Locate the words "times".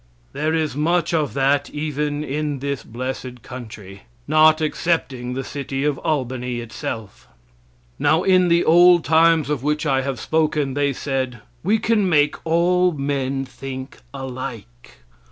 9.05-9.47